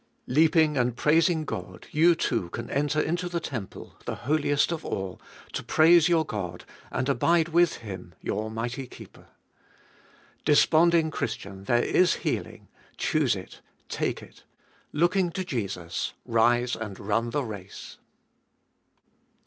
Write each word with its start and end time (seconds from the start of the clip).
Leaping 0.25 0.77
and 0.77 0.95
praising 0.97 1.45
God, 1.45 1.85
you 1.91 2.15
too 2.15 2.49
can 2.49 2.71
enter 2.71 2.99
into 2.99 3.29
the 3.29 3.39
temple, 3.39 3.97
the 4.05 4.15
Holiest 4.25 4.71
of 4.71 4.83
All, 4.83 5.21
to 5.53 5.61
praise 5.61 6.09
your 6.09 6.25
God, 6.25 6.65
and 6.89 7.07
abide 7.07 7.49
with 7.49 7.75
Him, 7.77 8.15
your 8.19 8.49
mighty 8.49 8.87
Keeper. 8.87 9.27
Despond 10.43 10.95
ing 10.95 11.11
Christian! 11.11 11.65
there 11.65 11.83
is 11.83 12.15
healing— 12.15 12.67
choose 12.97 13.35
it, 13.35 13.61
take 13.89 14.23
it. 14.23 14.43
Looking 14.91 15.29
to 15.33 15.45
Jesus, 15.45 16.13
rise, 16.25 16.75
and 16.75 16.99
run 16.99 17.29
the 17.29 17.43
race. 17.43 17.99